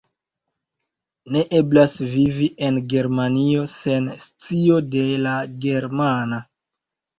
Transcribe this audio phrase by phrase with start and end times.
[1.35, 5.37] Ne eblas vivi en Germanio sen scio de la
[5.69, 6.45] germana!